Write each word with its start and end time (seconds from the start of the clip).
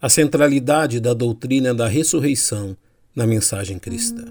a 0.00 0.08
centralidade 0.08 1.00
da 1.00 1.14
doutrina 1.14 1.74
da 1.74 1.88
ressurreição 1.88 2.76
na 3.14 3.26
mensagem 3.26 3.78
cristã. 3.78 4.24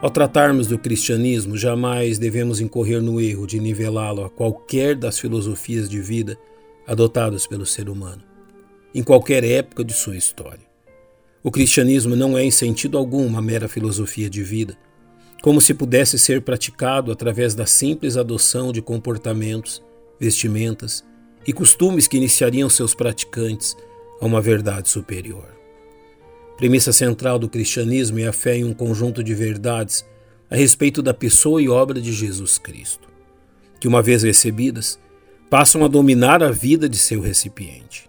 Ao 0.00 0.10
tratarmos 0.10 0.66
do 0.66 0.78
cristianismo, 0.78 1.56
jamais 1.56 2.18
devemos 2.18 2.60
incorrer 2.60 3.02
no 3.02 3.20
erro 3.20 3.46
de 3.46 3.60
nivelá-lo 3.60 4.24
a 4.24 4.30
qualquer 4.30 4.94
das 4.94 5.18
filosofias 5.18 5.88
de 5.88 6.00
vida 6.00 6.38
adotadas 6.86 7.46
pelo 7.46 7.66
ser 7.66 7.88
humano, 7.88 8.22
em 8.94 9.02
qualquer 9.02 9.44
época 9.44 9.84
de 9.84 9.92
sua 9.92 10.16
história. 10.16 10.67
O 11.42 11.50
cristianismo 11.50 12.16
não 12.16 12.36
é, 12.36 12.42
em 12.42 12.50
sentido 12.50 12.98
algum, 12.98 13.24
uma 13.24 13.40
mera 13.40 13.68
filosofia 13.68 14.28
de 14.28 14.42
vida, 14.42 14.76
como 15.40 15.60
se 15.60 15.72
pudesse 15.72 16.18
ser 16.18 16.42
praticado 16.42 17.12
através 17.12 17.54
da 17.54 17.64
simples 17.64 18.16
adoção 18.16 18.72
de 18.72 18.82
comportamentos, 18.82 19.82
vestimentas 20.18 21.04
e 21.46 21.52
costumes 21.52 22.08
que 22.08 22.16
iniciariam 22.16 22.68
seus 22.68 22.92
praticantes 22.92 23.76
a 24.20 24.26
uma 24.26 24.40
verdade 24.40 24.88
superior. 24.88 25.56
Premissa 26.56 26.92
central 26.92 27.38
do 27.38 27.48
cristianismo 27.48 28.18
é 28.18 28.26
a 28.26 28.32
fé 28.32 28.56
em 28.56 28.64
um 28.64 28.74
conjunto 28.74 29.22
de 29.22 29.32
verdades 29.32 30.04
a 30.50 30.56
respeito 30.56 31.00
da 31.00 31.14
pessoa 31.14 31.62
e 31.62 31.68
obra 31.68 32.00
de 32.00 32.12
Jesus 32.12 32.58
Cristo, 32.58 33.08
que, 33.78 33.86
uma 33.86 34.02
vez 34.02 34.24
recebidas, 34.24 34.98
passam 35.48 35.84
a 35.84 35.88
dominar 35.88 36.42
a 36.42 36.50
vida 36.50 36.88
de 36.88 36.98
seu 36.98 37.20
recipiente. 37.20 38.07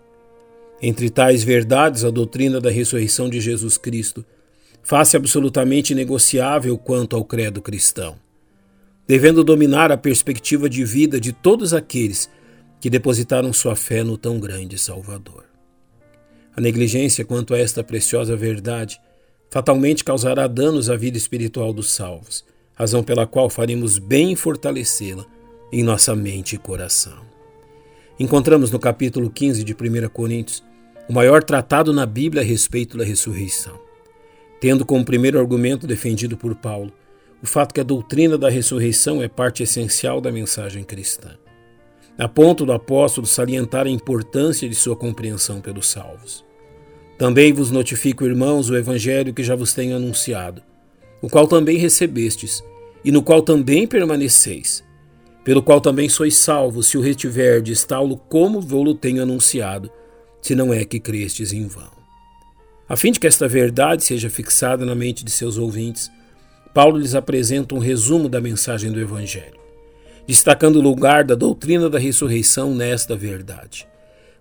Entre 0.82 1.10
tais 1.10 1.44
verdades, 1.44 2.06
a 2.06 2.10
doutrina 2.10 2.62
da 2.62 2.70
ressurreição 2.70 3.30
de 3.30 3.42
Jesus 3.42 3.78
Cristo 3.78 4.26
faz-se 4.82 5.18
absolutamente 5.18 5.94
negociável 5.94 6.78
quanto 6.78 7.16
ao 7.16 7.26
credo 7.26 7.62
cristão, 7.62 8.16
devendo 9.08 9.44
dominar 9.44 9.92
a 9.92 9.98
perspectiva 9.98 10.70
de 10.70 10.86
vida 10.86 11.20
de 11.20 11.34
todos 11.34 11.74
aqueles 11.74 12.30
que 12.80 12.90
depositaram 12.90 13.52
sua 13.52 13.76
fé 13.76 14.04
no 14.04 14.18
tão 14.18 14.40
grande 14.40 14.78
Salvador. 14.78 15.44
A 16.56 16.62
negligência 16.62 17.26
quanto 17.26 17.54
a 17.54 17.60
esta 17.60 17.84
preciosa 17.84 18.36
verdade 18.36 19.00
fatalmente 19.50 20.04
causará 20.04 20.48
danos 20.48 20.90
à 20.90 20.96
vida 20.96 21.18
espiritual 21.18 21.74
dos 21.74 21.92
salvos, 21.92 22.46
razão 22.74 23.04
pela 23.04 23.28
qual 23.28 23.50
faremos 23.50 23.98
bem 23.98 24.32
em 24.32 24.36
fortalecê-la 24.36 25.26
em 25.72 25.84
nossa 25.84 26.16
mente 26.16 26.56
e 26.56 26.58
coração. 26.58 27.20
Encontramos 28.20 28.72
no 28.72 28.80
capítulo 28.80 29.30
15 29.30 29.64
de 29.64 29.74
1 29.74 30.10
Coríntios 30.10 30.64
o 31.10 31.14
maior 31.14 31.44
tratado 31.44 31.92
na 31.92 32.06
Bíblia 32.06 32.44
a 32.44 32.46
respeito 32.46 32.96
da 32.96 33.04
ressurreição, 33.04 33.80
tendo 34.62 34.86
como 34.86 35.04
primeiro 35.04 35.40
argumento 35.40 35.88
defendido 35.88 36.38
por 36.38 36.54
Paulo 36.54 36.94
o 37.42 37.48
fato 37.48 37.74
que 37.74 37.80
a 37.80 37.84
doutrina 37.84 38.38
da 38.38 38.50
ressurreição 38.50 39.24
é 39.24 39.28
parte 39.28 39.64
essencial 39.64 40.22
da 40.22 40.32
mensagem 40.32 40.84
cristã, 40.84 41.30
a 42.18 42.28
ponto 42.28 42.66
do 42.66 42.74
apóstolo 42.74 43.26
salientar 43.26 43.88
a 43.88 43.90
importância 43.90 44.70
de 44.70 44.76
sua 44.76 44.96
compreensão 44.96 45.62
pelos 45.62 45.88
salvos. 45.88 46.46
Também 47.18 47.54
vos 47.54 47.72
notifico, 47.72 48.26
irmãos, 48.26 48.70
o 48.70 48.78
evangelho 48.78 49.34
que 49.34 49.44
já 49.44 49.56
vos 49.56 49.74
tenho 49.74 49.96
anunciado, 49.96 50.62
o 51.22 51.30
qual 51.30 51.48
também 51.48 51.78
recebestes, 51.78 52.62
e 53.04 53.12
no 53.12 53.24
qual 53.24 53.42
também 53.42 53.88
permaneceis, 53.88 54.84
pelo 55.46 55.64
qual 55.64 55.82
também 55.82 56.08
sois 56.10 56.36
salvos, 56.36 56.88
se 56.88 56.98
o 56.98 57.02
retiverdes, 57.02 57.84
tal 57.84 58.16
como 58.16 58.62
vou-lo 58.62 58.94
tenho 58.94 59.24
anunciado, 59.24 59.90
se 60.42 60.56
não 60.56 60.74
é 60.74 60.84
que 60.86 61.00
crestes 61.00 61.54
em 61.54 61.68
vão. 61.68 61.92
A 62.88 62.96
fim 62.96 63.12
de 63.12 63.20
que 63.20 63.28
esta 63.28 63.48
verdade 63.48 64.04
seja 64.04 64.30
fixada 64.30 64.86
na 64.86 64.96
mente 64.96 65.24
de 65.24 65.32
seus 65.32 65.58
ouvintes, 65.58 66.10
Paulo 66.74 66.98
lhes 66.98 67.14
apresenta 67.14 67.76
um 67.76 67.80
resumo 67.80 68.28
da 68.28 68.42
mensagem 68.42 68.92
do 68.92 69.00
Evangelho, 69.00 69.60
destacando 70.28 70.78
o 70.78 70.82
lugar 70.82 71.24
da 71.24 71.36
doutrina 71.36 71.90
da 71.90 72.00
ressurreição 72.00 72.74
nesta 72.74 73.16
verdade. 73.16 73.88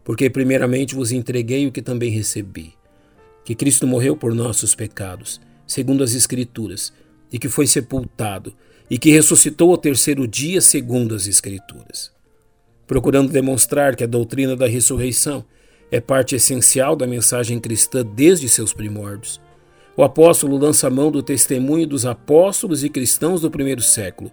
Porque, 0.04 0.30
primeiramente, 0.30 0.94
vos 0.94 1.12
entreguei 1.12 1.66
o 1.66 1.72
que 1.72 1.82
também 1.82 2.10
recebi: 2.10 2.72
que 3.44 3.54
Cristo 3.54 3.86
morreu 3.86 4.16
por 4.16 4.34
nossos 4.34 4.74
pecados, 4.74 5.40
segundo 5.66 6.02
as 6.02 6.14
Escrituras, 6.14 6.92
e 7.30 7.38
que 7.38 7.48
foi 7.48 7.66
sepultado, 7.66 8.54
e 8.90 8.98
que 8.98 9.10
ressuscitou 9.10 9.70
ao 9.70 9.76
terceiro 9.76 10.26
dia, 10.26 10.62
segundo 10.62 11.14
as 11.14 11.26
Escrituras. 11.26 12.10
Procurando 12.86 13.30
demonstrar 13.30 13.94
que 13.94 14.04
a 14.04 14.06
doutrina 14.06 14.56
da 14.56 14.66
ressurreição 14.66 15.44
é 15.90 16.00
parte 16.00 16.34
essencial 16.34 16.94
da 16.94 17.06
mensagem 17.06 17.58
cristã 17.58 18.04
desde 18.04 18.48
seus 18.48 18.72
primórdios. 18.72 19.40
O 19.96 20.04
apóstolo 20.04 20.56
lança 20.56 20.88
mão 20.88 21.10
do 21.10 21.22
testemunho 21.22 21.86
dos 21.86 22.06
apóstolos 22.06 22.84
e 22.84 22.88
cristãos 22.88 23.40
do 23.40 23.50
primeiro 23.50 23.82
século, 23.82 24.30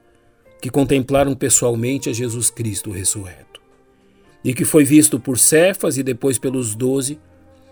que 0.61 0.69
contemplaram 0.69 1.33
pessoalmente 1.33 2.09
a 2.09 2.13
Jesus 2.13 2.49
Cristo 2.49 2.91
ressurreto. 2.91 3.61
E 4.43 4.53
que 4.53 4.65
foi 4.65 4.83
visto 4.83 5.19
por 5.19 5.39
Cefas 5.39 5.97
e 5.97 6.03
depois 6.03 6.37
pelos 6.37 6.75
doze, 6.75 7.19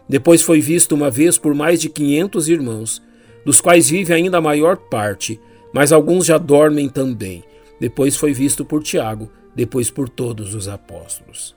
depois 0.08 0.42
foi 0.42 0.60
visto 0.60 0.94
uma 0.94 1.10
vez 1.10 1.38
por 1.38 1.54
mais 1.54 1.80
de 1.80 1.90
quinhentos 1.90 2.50
irmãos, 2.50 3.02
dos 3.46 3.62
quais 3.62 3.90
vive 3.90 4.14
ainda 4.14 4.38
a 4.38 4.42
maior 4.42 4.78
parte, 4.78 5.40
mas 5.74 5.92
alguns 5.92 6.26
já 6.26 6.38
dormem 6.38 6.90
também. 6.90 7.44
Depois 7.80 8.16
foi 8.16 8.34
visto 8.34 8.64
por 8.64 8.82
Tiago, 8.82 9.30
depois 9.56 9.90
por 9.92 10.10
todos 10.10 10.56
os 10.56 10.68
apóstolos. 10.68 11.56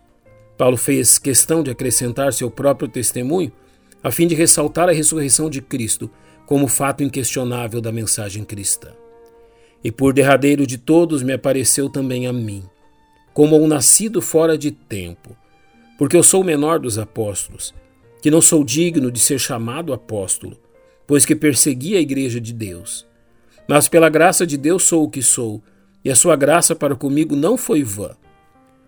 Paulo 0.57 0.77
fez 0.77 1.19
questão 1.19 1.63
de 1.63 1.71
acrescentar 1.71 2.33
seu 2.33 2.51
próprio 2.51 2.89
testemunho 2.89 3.53
a 4.03 4.11
fim 4.11 4.27
de 4.27 4.35
ressaltar 4.35 4.89
a 4.89 4.93
ressurreição 4.93 5.51
de 5.51 5.61
Cristo 5.61 6.11
como 6.47 6.69
fato 6.69 7.03
inquestionável 7.03 7.81
da 7.81 7.91
mensagem 7.91 8.45
cristã. 8.45 8.93
E 9.83 9.91
por 9.91 10.13
derradeiro 10.13 10.67
de 10.67 10.79
todos 10.79 11.23
me 11.23 11.33
apareceu 11.33 11.91
também 11.91 12.27
a 12.27 12.33
mim, 12.33 12.63
como 13.35 13.57
um 13.57 13.67
nascido 13.67 14.23
fora 14.23 14.57
de 14.57 14.71
tempo, 14.71 15.37
porque 15.99 16.17
eu 16.17 16.23
sou 16.23 16.43
o 16.43 16.45
menor 16.45 16.79
dos 16.79 16.99
apóstolos, 16.99 17.75
que 18.23 18.31
não 18.31 18.41
sou 18.41 18.65
digno 18.65 19.11
de 19.11 19.19
ser 19.19 19.39
chamado 19.39 19.93
apóstolo, 19.93 20.57
pois 21.07 21.25
que 21.25 21.35
persegui 21.35 21.97
a 21.97 22.01
igreja 22.01 22.41
de 22.41 22.53
Deus. 22.53 23.07
Mas 23.69 23.89
pela 23.89 24.09
graça 24.09 24.47
de 24.47 24.57
Deus 24.57 24.85
sou 24.85 25.05
o 25.05 25.11
que 25.11 25.23
sou, 25.23 25.63
e 26.05 26.11
a 26.11 26.15
sua 26.15 26.37
graça 26.37 26.75
para 26.75 26.95
comigo 26.95 27.35
não 27.35 27.57
foi 27.57 27.83
vã. 27.83 28.11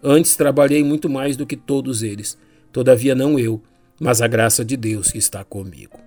Antes 0.02 0.36
trabalhei 0.36 0.84
muito 0.84 1.08
mais 1.08 1.36
do 1.36 1.46
que 1.46 1.56
todos 1.56 2.02
eles, 2.02 2.38
todavia 2.72 3.14
não 3.14 3.38
eu, 3.38 3.60
mas 4.00 4.22
a 4.22 4.28
graça 4.28 4.64
de 4.64 4.76
Deus 4.76 5.10
que 5.10 5.18
está 5.18 5.42
comigo. 5.42 5.98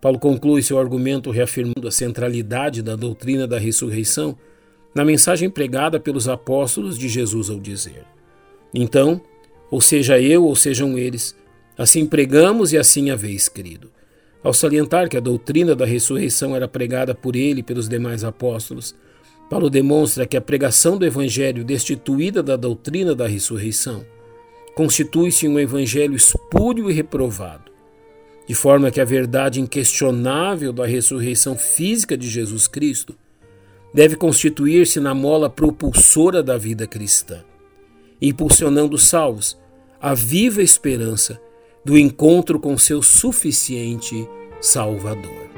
Paulo 0.00 0.18
conclui 0.18 0.62
seu 0.62 0.78
argumento 0.78 1.30
reafirmando 1.30 1.88
a 1.88 1.90
centralidade 1.90 2.82
da 2.82 2.94
doutrina 2.94 3.46
da 3.46 3.58
ressurreição 3.58 4.36
na 4.94 5.04
mensagem 5.04 5.50
pregada 5.50 5.98
pelos 5.98 6.28
apóstolos 6.28 6.98
de 6.98 7.08
Jesus 7.08 7.50
ao 7.50 7.58
dizer: 7.58 8.04
Então, 8.72 9.20
ou 9.70 9.80
seja 9.80 10.20
eu, 10.20 10.44
ou 10.44 10.54
sejam 10.54 10.96
eles, 10.96 11.34
assim 11.76 12.06
pregamos 12.06 12.72
e 12.72 12.78
assim 12.78 13.10
haveis 13.10 13.48
crido. 13.48 13.90
Ao 14.42 14.54
salientar 14.54 15.08
que 15.08 15.16
a 15.16 15.20
doutrina 15.20 15.74
da 15.74 15.84
ressurreição 15.84 16.54
era 16.54 16.68
pregada 16.68 17.14
por 17.14 17.34
ele 17.34 17.60
e 17.60 17.62
pelos 17.64 17.88
demais 17.88 18.22
apóstolos, 18.22 18.94
Paulo 19.48 19.70
demonstra 19.70 20.26
que 20.26 20.36
a 20.36 20.40
pregação 20.40 20.98
do 20.98 21.06
Evangelho, 21.06 21.64
destituída 21.64 22.42
da 22.42 22.56
doutrina 22.56 23.14
da 23.14 23.26
ressurreição, 23.26 24.04
constitui-se 24.74 25.46
um 25.46 25.58
Evangelho 25.58 26.14
espúrio 26.14 26.90
e 26.90 26.92
reprovado, 26.92 27.70
de 28.46 28.54
forma 28.54 28.90
que 28.90 29.00
a 29.00 29.04
verdade 29.04 29.60
inquestionável 29.60 30.72
da 30.72 30.84
ressurreição 30.84 31.56
física 31.56 32.16
de 32.16 32.28
Jesus 32.28 32.66
Cristo 32.66 33.14
deve 33.94 34.16
constituir-se 34.16 35.00
na 35.00 35.14
mola 35.14 35.48
propulsora 35.48 36.42
da 36.42 36.58
vida 36.58 36.86
cristã, 36.86 37.42
impulsionando 38.20 38.96
os 38.96 39.04
salvos 39.04 39.58
à 40.00 40.12
viva 40.12 40.60
esperança 40.60 41.40
do 41.84 41.96
encontro 41.96 42.58
com 42.58 42.76
seu 42.76 43.00
suficiente 43.00 44.28
Salvador. 44.60 45.55